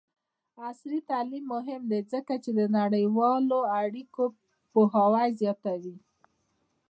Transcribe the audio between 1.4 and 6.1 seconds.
مهم دی ځکه چې د نړیوالو اړیکو پوهاوی زیاتوي.